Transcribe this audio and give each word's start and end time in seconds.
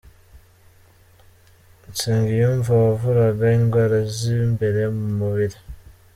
Nsengiyumva 1.89 2.71
wavuraga 2.83 3.45
indwara 3.57 3.97
z’imbere 4.17 4.81
mu 4.95 5.07
mubiri. 5.19 5.57